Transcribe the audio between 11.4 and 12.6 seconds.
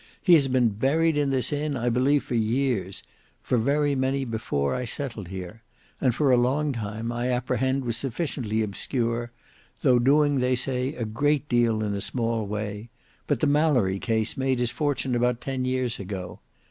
deal in a small